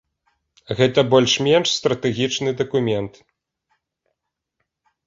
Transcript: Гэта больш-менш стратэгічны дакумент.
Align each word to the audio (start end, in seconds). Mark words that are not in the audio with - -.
Гэта 0.79 1.03
больш-менш 1.11 1.67
стратэгічны 1.79 2.57
дакумент. 2.63 3.25